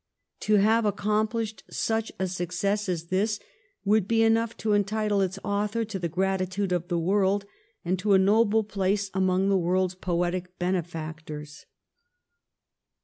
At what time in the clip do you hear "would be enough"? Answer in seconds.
3.85-4.57